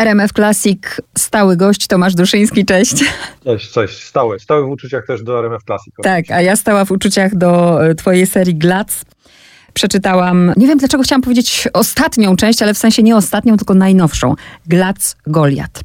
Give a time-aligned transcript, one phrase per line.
[0.00, 0.82] RMF Classic,
[1.18, 3.04] stały gość Tomasz Duszyński, cześć.
[3.44, 5.94] Cześć, cześć, stały, stały w uczuciach też do RMF Classic.
[6.02, 9.04] Tak, a ja stała w uczuciach do e, twojej serii Glac.
[9.74, 14.34] Przeczytałam, nie wiem dlaczego chciałam powiedzieć ostatnią część, ale w sensie nie ostatnią, tylko najnowszą.
[14.66, 15.80] Glac Goliat.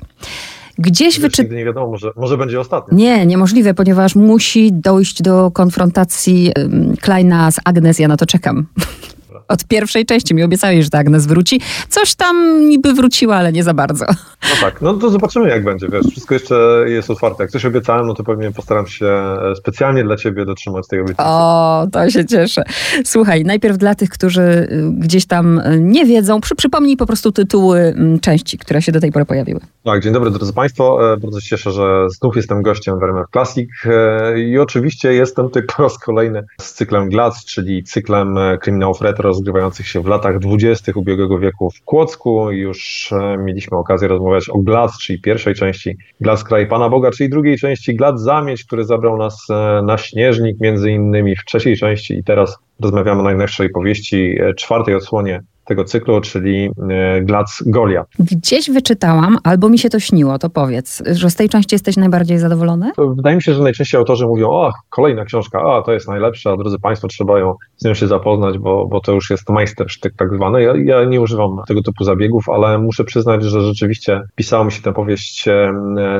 [0.77, 1.57] Gdzieś wyczytałam.
[1.57, 2.97] Nie wiadomo, może, może będzie ostatnia.
[2.97, 6.51] Nie, niemożliwe, ponieważ musi dojść do konfrontacji
[7.01, 7.99] Kleina z Agnes.
[7.99, 8.65] Ja na to czekam
[9.47, 10.35] od pierwszej części.
[10.35, 11.61] Mi obiecałeś, że ta Agnes wróci.
[11.89, 14.05] Coś tam niby wróciła, ale nie za bardzo.
[14.49, 17.43] No tak, no to zobaczymy jak będzie, wiesz, wszystko jeszcze jest otwarte.
[17.43, 21.29] Jak coś obiecałem, no to pewnie postaram się e, specjalnie dla ciebie dotrzymać tej obietnicy.
[21.29, 22.63] O, to się cieszę.
[23.05, 27.31] Słuchaj, najpierw dla tych, którzy y, gdzieś tam y, nie wiedzą, przy, przypomnij po prostu
[27.31, 29.59] tytuły mm, części, które się do tej pory pojawiły.
[29.83, 31.13] Tak, dzień dobry drodzy Państwo.
[31.13, 35.49] E, bardzo się cieszę, że znów jestem gościem w RMF Classic e, i oczywiście jestem
[35.49, 40.39] tylko po raz kolejny z cyklem GLAC, czyli cyklem kryminałów retro rozgrywających się w latach
[40.39, 42.51] dwudziestych ubiegłego wieku w Kłodzku.
[42.51, 47.29] Już e, mieliśmy okazję rozmawiać o Glac, czyli pierwszej części Glac Kraj Pana Boga, czyli
[47.29, 52.13] drugiej części Glac Zamieć, który zabrał nas e, na Śnieżnik między innymi w trzeciej części
[52.13, 58.07] i teraz rozmawiamy o najnowszej powieści, e, czwartej odsłonie tego cyklu, czyli e, Glac Goliat.
[58.19, 62.37] Gdzieś wyczytałam, albo mi się to śniło, to powiedz, że z tej części jesteś najbardziej
[62.37, 62.91] zadowolony?
[63.15, 66.79] Wydaje mi się, że najczęściej autorzy mówią, o, kolejna książka, a to jest najlepsza, drodzy
[66.79, 70.63] Państwo, trzeba ją z nią się zapoznać, bo, bo to już jest majstersztyk tak zwany.
[70.63, 74.81] Ja, ja nie używam tego typu zabiegów, ale muszę przyznać, że rzeczywiście pisało mi się
[74.81, 75.71] tę powieść e,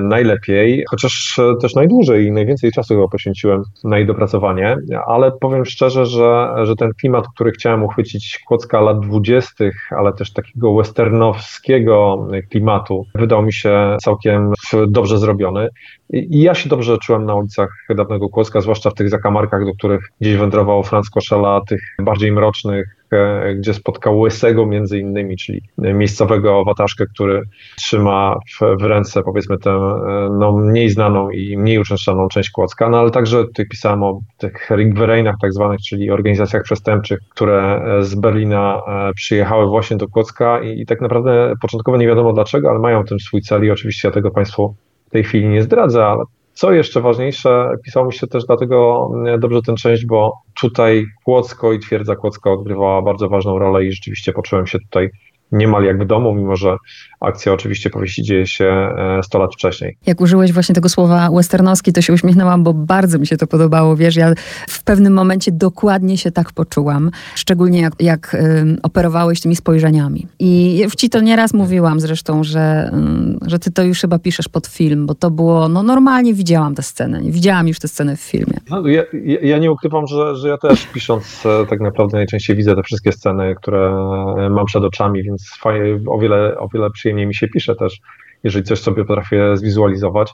[0.02, 5.66] najlepiej, chociaż e, też najdłużej i najwięcej czasu chyba poświęciłem na jej dopracowanie, ale powiem
[5.66, 9.35] szczerze, że, że ten klimat, który chciałem uchwycić, Kłodzka lat 20
[9.98, 14.54] ale też takiego westernowskiego klimatu, wydał mi się całkiem
[14.88, 15.70] dobrze zrobiony.
[16.10, 20.12] I ja się dobrze czułem na ulicach dawnego Kłodzka, zwłaszcza w tych zakamarkach, do których
[20.22, 23.05] gdzieś wędrował Franz Koszela, tych bardziej mrocznych,
[23.56, 27.42] gdzie spotkał Łysego między innymi, czyli miejscowego wataszkę, który
[27.78, 32.90] trzyma w, w ręce powiedzmy tę e, no, mniej znaną i mniej uczęszczaną część Kłodzka,
[32.90, 38.04] no ale także tutaj pisałem o tych Ringvereinach tak zwanych, czyli organizacjach przestępczych, które e,
[38.04, 38.82] z Berlina
[39.16, 43.20] przyjechały właśnie do Kłodzka i, i tak naprawdę początkowo nie wiadomo dlaczego, ale mają ten
[43.20, 44.76] swój cel i oczywiście ja tego Państwu
[45.08, 46.24] w tej chwili nie zdradzę, ale
[46.56, 51.74] co jeszcze ważniejsze, pisało mi się też dlatego mm, dobrze tę część, bo tutaj Kłodzko
[51.74, 55.10] i twierdza Kłodzka odgrywała bardzo ważną rolę i rzeczywiście poczułem się tutaj
[55.52, 56.78] niemal jak w domu, mimo że
[57.20, 58.90] akcja oczywiście powieści dzieje się
[59.24, 59.98] 100 e, lat wcześniej.
[60.06, 63.96] Jak użyłeś właśnie tego słowa westernowski, to się uśmiechnęłam, bo bardzo mi się to podobało.
[63.96, 64.34] Wiesz, ja
[64.68, 68.38] w pewnym momencie dokładnie się tak poczułam, szczególnie jak, jak
[68.84, 70.28] operowałeś tymi spojrzeniami.
[70.40, 72.92] I ci to nieraz mówiłam zresztą, że,
[73.48, 76.84] że ty to już chyba piszesz pod film, bo to było, no normalnie widziałam tę
[76.84, 78.58] scenę, nie widziałam już tę scenę w filmie.
[78.70, 79.04] No, ja,
[79.42, 83.12] ja, nie ukrywam, że, że ja też pisząc e, tak naprawdę najczęściej widzę te wszystkie
[83.12, 83.92] sceny, które
[84.50, 88.00] mam przed oczami, więc fajnie, o wiele, o wiele przyjemniej mi się pisze też,
[88.44, 90.34] jeżeli coś sobie potrafię zwizualizować.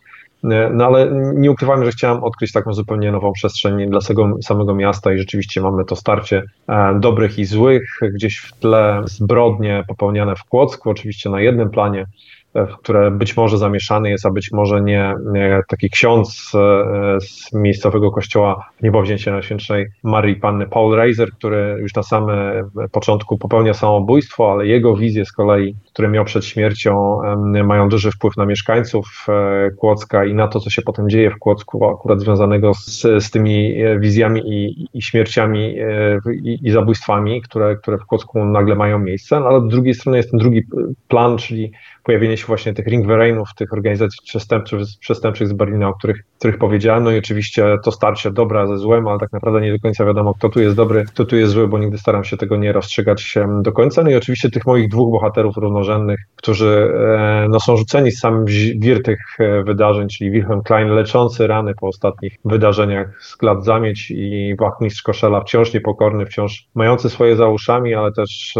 [0.73, 3.99] No ale nie ukrywajmy, że chciałem odkryć taką zupełnie nową przestrzeń dla
[4.41, 9.83] samego miasta i rzeczywiście mamy to starcie e, dobrych i złych, gdzieś w tle zbrodnie
[9.87, 12.05] popełniane w Kłodzku, oczywiście na jednym planie,
[12.79, 18.11] które być może zamieszany jest, a być może nie, nie taki ksiądz e, z miejscowego
[18.11, 20.67] kościoła niebowzięcia Najświętszej Marii Panny.
[20.67, 26.07] Paul Reiser, który już na samym początku popełnia samobójstwo, ale jego wizje z kolei, które
[26.07, 27.21] miał przed śmiercią,
[27.63, 31.39] mają duży wpływ na mieszkańców e, Kłodzka i na to, co się potem dzieje w
[31.39, 35.75] Kłodzku, akurat związanego z, z tymi e, wizjami i, i śmierciami
[36.43, 40.17] i, i zabójstwami, które, które w Kłodzku nagle mają miejsce, no, ale z drugiej strony
[40.17, 40.61] jest ten drugi
[41.07, 41.71] plan, czyli
[42.03, 47.03] pojawienie się właśnie tych ringvereinów, tych organizacji przestępczych, przestępczych z Berlina, o których, których powiedziałem.
[47.03, 50.33] No i oczywiście to starcie dobra ze złem, ale tak naprawdę nie do końca wiadomo,
[50.33, 53.35] kto tu jest dobry, kto tu jest zły, bo nigdy staram się tego nie rozstrzygać
[53.61, 54.03] do końca.
[54.03, 58.45] No i oczywiście tych moich dwóch bohaterów równorzędnych, którzy e, no, są rzuceni z samym
[58.75, 64.11] wir tych e, wydarzeń, czyli Wilhelm Klein leczący rany po ostatnich wydarzeniach z Glad Zamieć
[64.11, 68.53] i wachmistrz Koszela wciąż niepokorny, wciąż mający swoje za uszami, ale też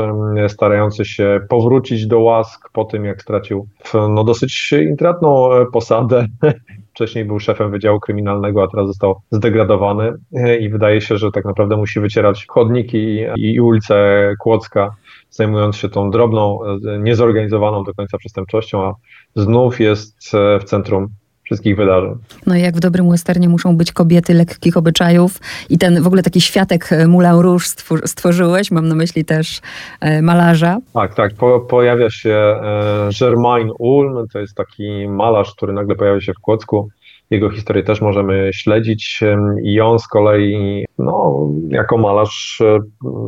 [0.47, 6.25] starający się powrócić do łask po tym, jak stracił no, dosyć intratną e, posadę.
[6.91, 10.13] Wcześniej był szefem Wydziału Kryminalnego, a teraz został zdegradowany.
[10.33, 14.95] E, i wydaje się, że tak naprawdę musi wycierać chodniki i ulice Kłodzka,
[15.29, 18.93] zajmując się tą drobną, e, niezorganizowaną do końca przestępczością, a
[19.35, 21.07] znów jest w centrum
[21.51, 22.15] wszystkich wydarzeń.
[22.47, 25.39] No i jak w dobrym westernie muszą być kobiety lekkich obyczajów
[25.69, 27.65] i ten w ogóle taki światek e, Moulin Rouge
[28.05, 29.61] stworzyłeś, mam na myśli też
[30.01, 30.77] e, malarza.
[30.93, 36.21] Tak, tak, po, pojawia się e, Germain Ulm, to jest taki malarz, który nagle pojawia
[36.21, 36.89] się w Kłodzku.
[37.29, 39.19] Jego historię też możemy śledzić
[39.63, 42.61] i on z kolei, no, jako malarz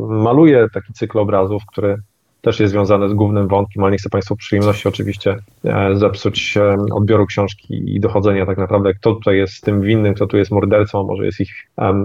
[0.08, 1.96] maluje taki cykl obrazów, który
[2.44, 6.76] też jest związane z głównym wątkiem, ale nie chcę Państwu przyjemności oczywiście e, zepsuć e,
[6.92, 11.04] odbioru książki i dochodzenia tak naprawdę, kto tutaj jest tym winnym, kto tu jest mordercą,
[11.04, 11.50] może jest ich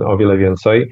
[0.06, 0.92] o wiele więcej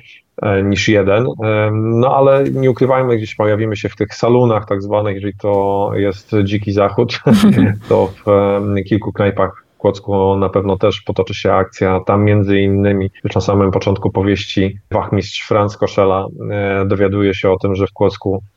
[0.64, 1.26] niż jeden.
[1.74, 6.32] No ale nie ukrywajmy, gdzieś pojawimy się w tych salonach tak zwanych, jeżeli to jest
[6.44, 7.20] dziki zachód,
[7.90, 12.00] to w kilku knajpach w Kłodzku na pewno też potoczy się akcja.
[12.06, 17.58] Tam między innymi już na samym początku powieści wachmistrz Franz Koszela e, dowiaduje się o
[17.58, 18.44] tym, że w Kłodzku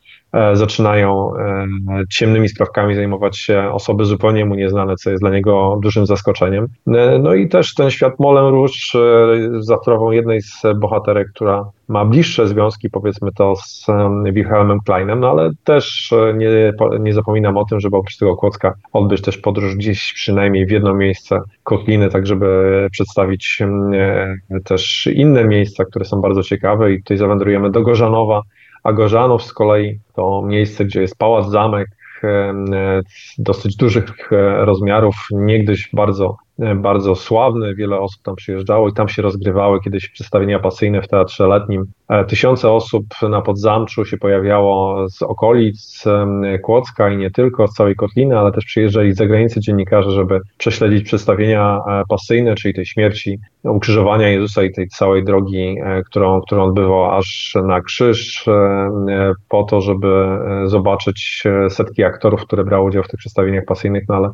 [0.53, 1.67] zaczynają e,
[2.09, 6.67] ciemnymi sprawkami zajmować się osoby zupełnie mu nieznane, co jest dla niego dużym zaskoczeniem.
[6.87, 8.73] E, no i też ten świat Molen Rouge
[9.59, 13.85] za sprawą jednej z bohaterek, która ma bliższe związki, powiedzmy to, z
[14.33, 19.21] Wilhelmem Kleinem, no ale też nie, nie zapominam o tym, żeby oprócz tego Kłodzka odbyć
[19.21, 23.59] też podróż gdzieś przynajmniej w jedno miejsce Kotliny, tak żeby przedstawić
[24.65, 28.41] też inne miejsca, które są bardzo ciekawe i tutaj zawędrujemy do Gorzanowa,
[28.83, 31.87] a Gorzanów z kolei to miejsce, gdzie jest pałac, zamek,
[33.37, 39.09] dosyć dużych e, rozmiarów, niegdyś bardzo E, bardzo sławny, wiele osób tam przyjeżdżało i tam
[39.09, 41.85] się rozgrywały kiedyś przedstawienia pasyjne w Teatrze Letnim.
[42.09, 46.03] E, tysiące osób na Podzamczu się pojawiało z okolic
[46.63, 51.03] Kłodzka i nie tylko, z całej Kotliny, ale też przyjeżdżali z zagranicy dziennikarze, żeby prześledzić
[51.03, 55.75] przedstawienia e, pasyjne, czyli tej śmierci, ukrzyżowania Jezusa i tej całej drogi,
[56.05, 58.45] którą, którą odbywał aż na krzyż,
[59.49, 60.25] po to, żeby
[60.65, 64.31] zobaczyć setki aktorów, które brały udział w tych przedstawieniach pasyjnych, no ale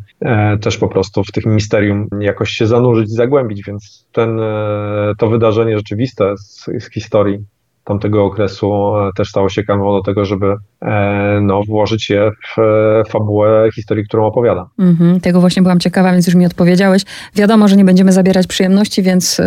[0.58, 5.78] też po prostu w tych misterium jakoś się zanurzyć, zagłębić, więc ten, e, to wydarzenie
[5.78, 7.40] rzeczywiste z, z historii
[7.88, 8.68] tamtego okresu
[8.98, 12.62] e, też stało się kanwą do tego, żeby e, no, włożyć je w
[13.10, 14.70] fabułę historii, którą opowiada.
[14.80, 17.04] Mhm, tego właśnie byłam ciekawa, więc już mi odpowiedziałeś.
[17.36, 19.42] Wiadomo, że nie będziemy zabierać przyjemności, więc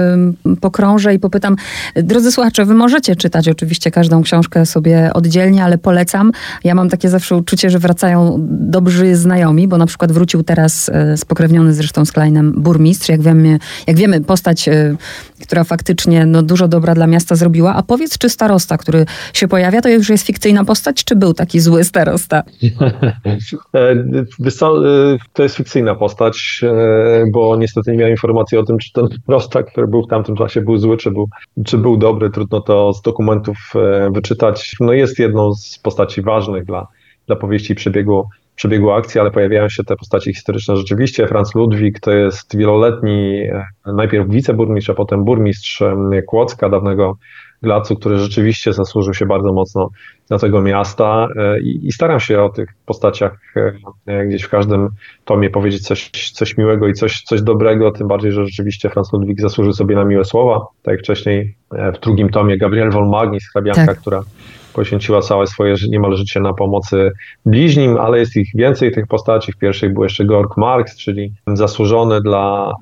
[0.61, 1.57] pokrążę i popytam.
[1.95, 6.33] Drodzy słuchacze, wy możecie czytać oczywiście każdą książkę sobie oddzielnie, ale polecam.
[6.65, 11.75] Ja mam takie zawsze uczucie, że wracają dobrzy znajomi, bo na przykład wrócił teraz spokrewniony
[11.75, 13.09] zresztą z Kleinem burmistrz.
[13.09, 14.69] Jak wiemy, jak wiemy postać,
[15.43, 17.75] która faktycznie no, dużo dobra dla miasta zrobiła.
[17.75, 21.61] A powiedz, czy starosta, który się pojawia, to już jest fikcyjna postać, czy był taki
[21.61, 22.43] zły starosta?
[23.75, 28.93] E, e, to jest fikcyjna postać, e, bo niestety nie miałem informacji o tym, czy
[28.93, 31.29] ten starosta, który był w tamtym czasie, był zły, czy był,
[31.65, 32.31] czy był dobry.
[32.31, 33.57] Trudno to z dokumentów
[34.13, 34.77] wyczytać.
[34.81, 36.87] No jest jedną z postaci ważnych dla,
[37.27, 38.29] dla powieści przebiegu
[38.61, 41.27] przebiegu akcji, ale pojawiają się te postacie historyczne rzeczywiście.
[41.27, 43.43] Franz Ludwik to jest wieloletni
[43.87, 45.83] najpierw wiceburmistrz, a potem burmistrz
[46.27, 47.17] Kłodzka, dawnego
[47.63, 49.91] Glacu, który rzeczywiście zasłużył się bardzo mocno
[50.29, 53.39] dla tego miasta e, i, i staram się o tych postaciach
[54.07, 54.89] e, gdzieś w każdym
[55.25, 59.41] tomie powiedzieć coś, coś miłego i coś, coś dobrego, tym bardziej, że rzeczywiście Franz Ludwik
[59.41, 60.67] zasłużył sobie na miłe słowa.
[60.83, 64.01] Tak jak wcześniej e, w drugim tomie Gabriel von Magnis, hrabianka, tak.
[64.01, 64.23] która
[64.73, 67.11] poświęciła całe swoje niemal życie na pomocy
[67.47, 69.53] bliźnim, ale jest ich więcej tych postaci.
[69.53, 72.73] W pierwszej był jeszcze Georg Marx, czyli zasłużony dla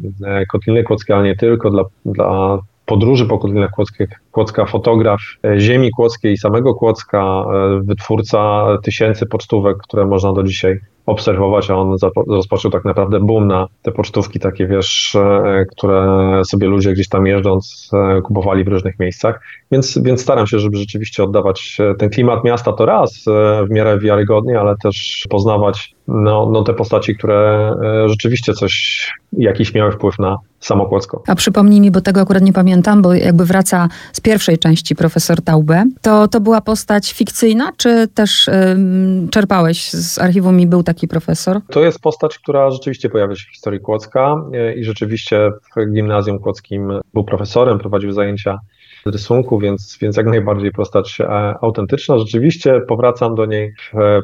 [0.52, 2.58] Kotliny Kłodzkiej, ale nie tylko, dla, dla
[2.88, 9.26] podróży po Kotlinach Kłodzkich, Kłodzka fotograf e, ziemi kłodzkiej i samego Kłodzka, e, wytwórca tysięcy
[9.26, 11.96] pocztówek, które można do dzisiaj obserwować, a on
[12.28, 17.26] rozpoczął tak naprawdę boom na te pocztówki takie, wiesz, e, które sobie ludzie gdzieś tam
[17.26, 17.90] jeżdżąc
[18.24, 19.40] kupowali w różnych miejscach,
[19.72, 23.24] więc, więc staram się, żeby rzeczywiście oddawać ten klimat miasta to raz
[23.66, 27.74] w miarę wiarygodnie, ale też poznawać no, no te postaci, które
[28.06, 31.22] rzeczywiście coś, jakiś miały wpływ na Samokłodzko.
[31.26, 35.42] A przypomnij mi, bo tego akurat nie pamiętam, bo jakby wraca z pierwszej części profesor
[35.42, 41.08] Taube, to to była postać fikcyjna, czy też ym, czerpałeś z archiwum i był taki
[41.08, 41.60] profesor?
[41.70, 46.38] To jest postać, która rzeczywiście pojawia się w historii Kłodzka e, i rzeczywiście w gimnazjum
[46.38, 48.58] kłodzkim był profesorem, prowadził zajęcia
[49.06, 51.28] rysunku, więc, więc jak najbardziej postać e,
[51.62, 52.18] autentyczna.
[52.18, 53.74] Rzeczywiście powracam do niej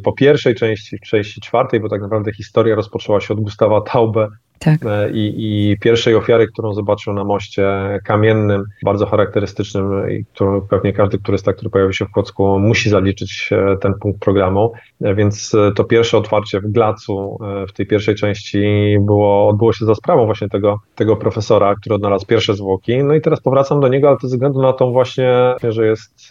[0.04, 4.28] po pierwszej części, w części czwartej, bo tak naprawdę historia rozpoczęła się od Gustawa Taube,
[4.58, 4.80] tak.
[4.86, 7.68] E, I, I, pierwszej ofiary, którą zobaczył na moście
[8.04, 13.50] kamiennym, bardzo charakterystycznym i którą pewnie każdy turysta, który pojawi się w Kłodzku, musi zaliczyć
[13.52, 14.72] e, ten punkt programu.
[15.02, 18.64] E, więc to pierwsze otwarcie w Glacu w tej pierwszej części
[19.00, 23.04] było, odbyło się za sprawą właśnie tego, tego profesora, który odnalazł pierwsze zwłoki.
[23.04, 26.28] No i teraz powracam do niego, ale to ze względu na tą właśnie, że jest,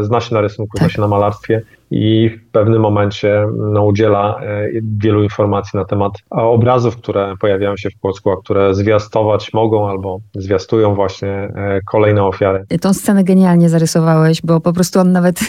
[0.00, 4.68] zna się na rysunku, zna się na malarstwie i w pewnym momencie no, udziela e,
[4.98, 10.20] wielu informacji na temat obrazów, które pojawiają się w Polsku, a które zwiastować mogą albo
[10.34, 12.64] zwiastują właśnie e, kolejne ofiary.
[12.80, 15.40] Tą scenę genialnie zarysowałeś, bo po prostu on nawet,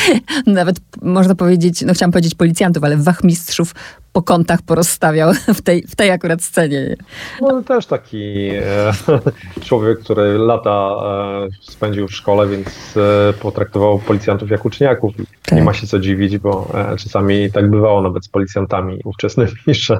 [0.46, 3.74] nawet można powiedzieć, no chciałam powiedzieć policjantów, ale wachmistrzów
[4.12, 6.96] po kątach porozstawiał w tej, w tej akurat scenie.
[7.40, 8.92] No też taki e,
[9.66, 15.14] człowiek, który lata e, spędził w szkole, więc e, potraktował policjantów jak uczniaków.
[15.42, 15.58] Tak.
[15.58, 19.98] Nie ma się co dziwić, bo e, czasami tak bywało nawet z policjantami ówczesnymi, że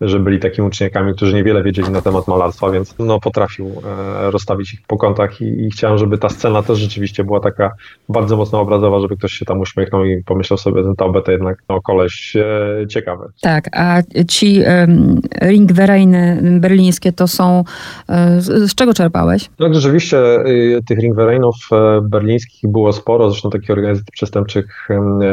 [0.00, 4.74] że byli takimi uczniakami, którzy niewiele wiedzieli na temat malarstwa, więc no, potrafił e, rozstawić
[4.74, 7.72] ich po kątach i, i, chciałem, żeby ta scena też rzeczywiście była taka
[8.08, 11.58] bardzo mocno obrazowa, żeby ktoś się tam uśmiechnął i pomyślał sobie, ten Taube to jednak
[11.68, 13.28] no, koleś e, ciekawy.
[13.40, 14.62] Tak, a ci
[15.42, 17.64] ringwereiny berlińskie to są,
[18.08, 19.50] e, z, z, czego czerpałeś?
[19.58, 24.88] No rzeczywiście y, tych ringwereinów e, berlińskich było sporo, zresztą takich organizacji przestępczych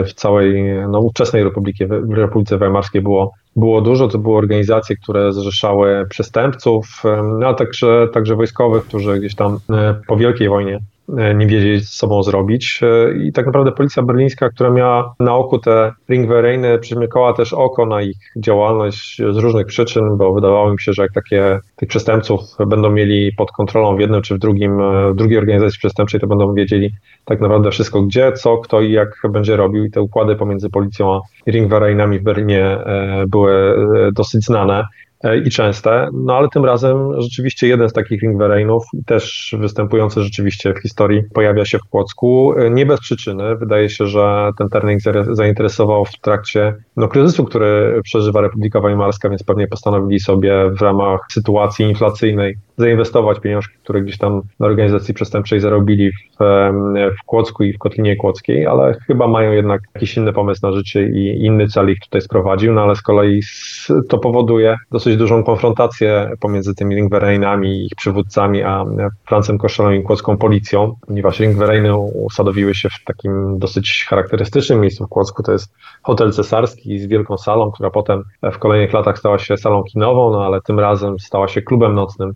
[0.07, 4.07] w całej no, ówczesnej Republice, w Republice Weimarskiej było było dużo.
[4.07, 7.03] To były organizacje, które zrzeszały przestępców,
[7.39, 10.79] no, ale także, także wojskowych, którzy gdzieś tam e, po Wielkiej Wojnie
[11.09, 12.79] nie wiedzieli z sobą zrobić.
[12.83, 17.85] E, I tak naprawdę policja berlińska, która miała na oku te ringwereiny, przymykała też oko
[17.85, 22.41] na ich działalność z różnych przyczyn, bo wydawało mi się, że jak takie tych przestępców
[22.67, 26.27] będą mieli pod kontrolą w jednym czy w drugim, e, w drugiej organizacji przestępczej, to
[26.27, 26.91] będą wiedzieli
[27.25, 29.85] tak naprawdę wszystko gdzie, co, kto i jak będzie robił.
[29.85, 32.77] I te układy pomiędzy policją a ringwereinami w Berlinie
[33.27, 33.75] były
[34.13, 34.85] dosyć znane.
[35.23, 40.73] E, i częste, no ale tym razem rzeczywiście jeden z takich ringwereinów, też występujący rzeczywiście
[40.73, 42.53] w historii, pojawia się w Płocku.
[42.57, 43.55] E, nie bez przyczyny.
[43.55, 44.99] Wydaje się, że ten termin
[45.31, 51.19] zainteresował w trakcie no, kryzysu, który przeżywa Republika Weimarska, więc pewnie postanowili sobie w ramach
[51.31, 56.43] sytuacji inflacyjnej zainwestować pieniążki, które gdzieś tam na organizacji przestępczej zarobili w,
[57.21, 61.09] w Kłodzku i w Kotlinie Kłodzkiej, ale chyba mają jednak jakiś inny pomysł na życie
[61.09, 63.41] i inny cel ich tutaj sprowadził, no ale z kolei
[64.09, 68.85] to powoduje dosyć dużą konfrontację pomiędzy tymi ringwereinami ich przywódcami, a
[69.27, 75.09] Francem Koszalą i kłodzką policją, ponieważ ringwereiny usadowiły się w takim dosyć charakterystycznym miejscu w
[75.09, 79.57] Kłodzku, to jest hotel cesarski z wielką salą, która potem w kolejnych latach stała się
[79.57, 82.33] salą kinową, no ale tym razem stała się klubem nocnym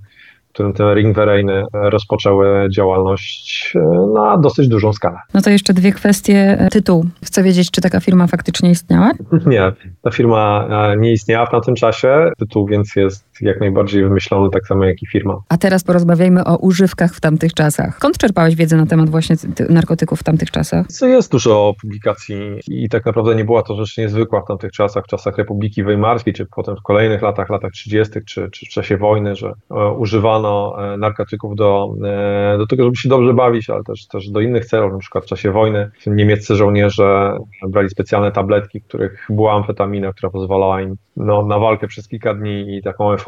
[0.57, 3.79] którym te ringwereiny rozpoczęły działalność e,
[4.13, 5.17] na dosyć dużą skalę.
[5.33, 6.67] No to jeszcze dwie kwestie.
[6.71, 7.05] Tytuł.
[7.25, 9.11] Chcę wiedzieć, czy taka firma faktycznie istniała?
[9.45, 9.71] Nie,
[10.01, 12.29] ta firma e, nie istniała w tamtym czasie.
[12.37, 15.39] Tytuł więc jest jak najbardziej wymyślony, tak samo jak i firma.
[15.49, 17.95] A teraz porozmawiajmy o używkach w tamtych czasach.
[17.95, 19.35] Skąd czerpałeś wiedzę na temat właśnie
[19.69, 20.85] narkotyków w tamtych czasach?
[21.01, 25.07] Jest dużo publikacji i tak naprawdę nie była to rzecz niezwykła w tamtych czasach, w
[25.07, 29.35] czasach Republiki Weimarskiej, czy potem w kolejnych latach, latach 30., czy, czy w czasie wojny,
[29.35, 34.07] że e, używano e, narkotyków do, e, do tego, żeby się dobrze bawić, ale też,
[34.07, 38.83] też do innych celów, na przykład w czasie wojny niemieccy żołnierze brali specjalne tabletki, w
[38.83, 43.26] których była amfetamina, która pozwalała im no, na walkę przez kilka dni i taką euforię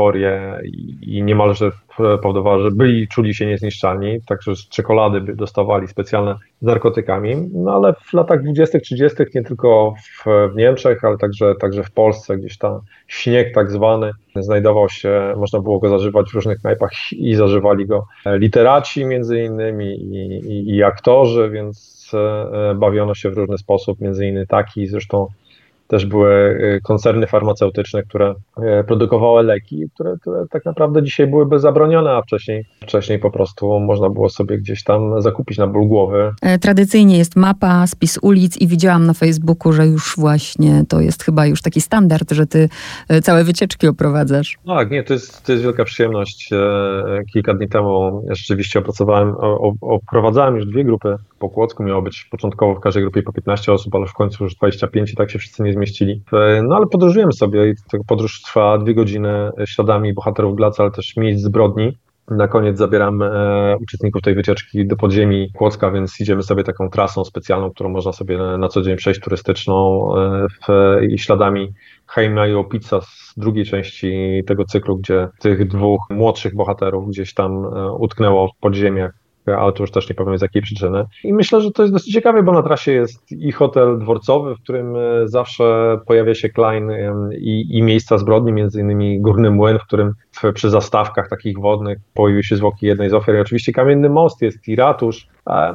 [0.64, 7.50] i, i niemalże powodowała, że byli, czuli się niezniszczalni, także czekolady dostawali specjalne z narkotykami,
[7.54, 11.92] no ale w latach 20., 30., nie tylko w, w Niemczech, ale także, także w
[11.92, 16.92] Polsce, gdzieś tam śnieg tak zwany znajdował się, można było go zażywać w różnych knajpach
[17.12, 23.38] i zażywali go literaci między innymi i, i, i aktorzy, więc e, bawiono się w
[23.38, 25.28] różny sposób, między innymi taki, zresztą
[25.90, 28.36] też były y, koncerny farmaceutyczne, które
[28.82, 33.80] y, produkowały leki, które, które tak naprawdę dzisiaj byłyby zabronione, a wcześniej, wcześniej po prostu
[33.80, 36.32] można było sobie gdzieś tam zakupić na ból głowy.
[36.42, 41.24] E, tradycyjnie jest mapa, spis ulic i widziałam na Facebooku, że już właśnie to jest
[41.24, 42.70] chyba już taki standard, że ty
[43.08, 44.58] e, całe wycieczki oprowadzasz.
[44.66, 46.50] Tak, nie, to jest, to jest wielka przyjemność.
[46.54, 49.36] E, kilka dni temu rzeczywiście opracowałem,
[49.82, 51.84] oprowadzałem już dwie grupy po Kłodzku.
[51.84, 55.16] Miało być początkowo w każdej grupie po 15 osób, ale w końcu już 25 i
[55.16, 56.24] tak się wszyscy nie zmieścili.
[56.64, 57.74] No ale podróżujemy sobie i
[58.08, 61.98] podróż trwa dwie godziny śladami bohaterów Glaca, ale też miejsc zbrodni.
[62.32, 67.26] Na koniec zabieram e, uczestników tej wycieczki do podziemi Kłodzka, więc idziemy sobie taką trasą
[67.26, 70.68] specjalną, którą można sobie na, na co dzień przejść turystyczną e, w,
[71.10, 71.74] i śladami
[72.08, 77.66] Heima i Opica z drugiej części tego cyklu, gdzie tych dwóch młodszych bohaterów gdzieś tam
[77.66, 79.12] e, utknęło w podziemiach
[79.58, 81.06] ale to już też nie powiem z jakiej przyczyny.
[81.24, 84.64] I myślę, że to jest dosyć ciekawe, bo na trasie jest i hotel dworcowy, w
[84.64, 86.92] którym e, zawsze pojawia się Klein
[87.40, 90.14] i, i miejsca zbrodni, między innymi Górny Młyn, w którym
[90.54, 93.36] przy zastawkach takich wodnych pojawiły się zwłoki jednej z ofiar.
[93.36, 95.28] I oczywiście Kamienny Most jest i ratusz,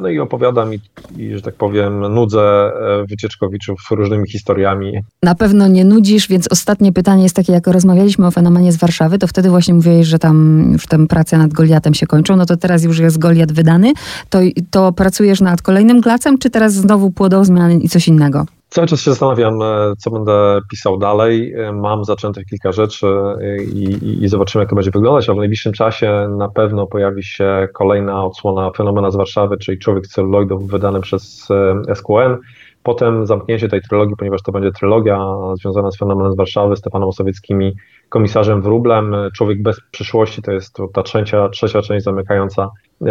[0.02, 0.80] no i opowiadam i,
[1.16, 4.92] i, że tak powiem, nudzę e, wycieczkowiczów różnymi historiami.
[5.22, 9.18] Na pewno nie nudzisz, więc ostatnie pytanie jest takie, jak rozmawialiśmy o fenomenie z Warszawy,
[9.18, 12.56] to wtedy właśnie mówiłeś, że tam już tam prace nad Goliatem się kończą, no to
[12.56, 13.92] teraz już jest Goliat wydany,
[14.30, 14.38] to,
[14.70, 18.46] to pracujesz nad kolejnym glacem, czy teraz znowu płodozmian i coś innego?
[18.74, 21.52] Cały czas się zastanawiam, e, co będę pisał dalej.
[21.52, 25.38] E, mam zaczętych kilka rzeczy e, i, i, zobaczymy, jak to będzie wyglądać, ale w
[25.38, 31.00] najbliższym czasie na pewno pojawi się kolejna odsłona fenomena z Warszawy, czyli Człowiek celuloidów wydany
[31.00, 31.48] przez
[31.94, 32.36] SQN.
[32.82, 35.18] Potem zamknięcie tej trylogii, ponieważ to będzie trylogia
[35.60, 37.72] związana z fenomenem z Warszawy, Stefanem Osowieckimi,
[38.08, 39.16] komisarzem Wróblem.
[39.36, 42.70] Człowiek bez przyszłości to jest ta trzecia, trzecia część zamykająca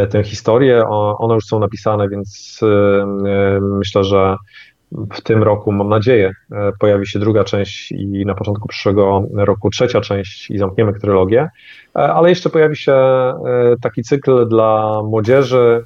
[0.10, 0.84] tę historię.
[1.18, 2.60] One już są napisane, więc
[3.62, 4.36] myślę, że
[5.14, 9.70] w tym roku, mam nadzieję, e, pojawi się druga część i na początku przyszłego roku
[9.70, 11.50] trzecia część i zamkniemy trylogię.
[11.96, 13.34] E, ale jeszcze pojawi się e,
[13.82, 15.86] taki cykl dla młodzieży,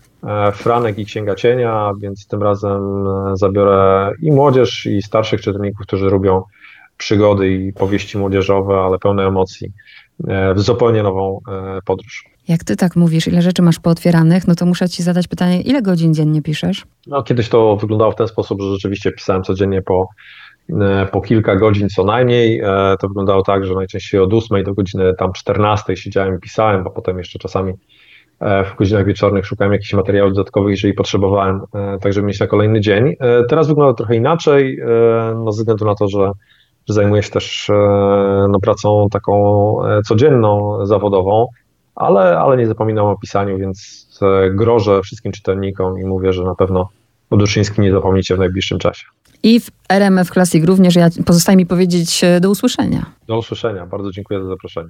[0.53, 6.43] Franek i Księga Cienia, więc tym razem zabiorę i młodzież, i starszych czytelników, którzy lubią
[6.97, 9.71] przygody i powieści młodzieżowe, ale pełne emocji,
[10.55, 11.39] w zupełnie nową
[11.85, 12.36] podróż.
[12.47, 15.81] Jak ty tak mówisz, ile rzeczy masz pootwieranych, no to muszę ci zadać pytanie, ile
[15.81, 16.85] godzin dziennie piszesz?
[17.07, 20.07] No, kiedyś to wyglądało w ten sposób, że rzeczywiście pisałem codziennie po,
[20.81, 22.59] e, po kilka godzin co najmniej.
[22.59, 26.87] E, to wyglądało tak, że najczęściej od 8 do godziny tam 14 siedziałem i pisałem,
[26.87, 27.73] a potem jeszcze czasami
[28.39, 31.61] e, w godzinach wieczornych szukałem jakichś materiałów dodatkowych, jeżeli potrzebowałem,
[32.01, 33.15] tak żeby mieć na kolejny dzień.
[33.49, 34.79] Teraz wygląda trochę inaczej,
[35.35, 36.31] no ze względu na to, że,
[36.87, 37.71] że zajmuję się też
[38.49, 39.75] no, pracą taką
[40.05, 41.47] codzienną, zawodową
[41.97, 46.55] ale, ale nie zapominam o pisaniu, więc e, grożę wszystkim czytelnikom i mówię, że na
[46.55, 46.89] pewno
[47.29, 49.05] Buduszyński nie zapomnicie w najbliższym czasie.
[49.43, 50.95] I w RMF Classic również.
[50.95, 53.05] Ja, pozostaje mi powiedzieć e, do usłyszenia.
[53.27, 53.85] Do usłyszenia.
[53.85, 54.85] Bardzo dziękuję za zaproszenie.